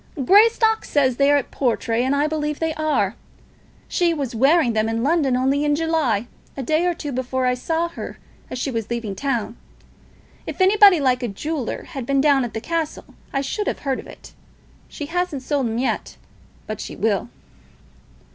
[0.25, 3.13] "Greystock says they are at Portray, and I believe they are.
[3.87, 6.25] She was wearing them in London only in July,
[6.57, 8.17] a day or two before I saw her
[8.49, 9.57] as she was leaving town.
[10.47, 13.99] If anybody like a jeweller had been down at the castle, I should have heard
[13.99, 14.33] of it.
[14.89, 16.17] She hasn't sold 'em yet,
[16.65, 17.29] but she will."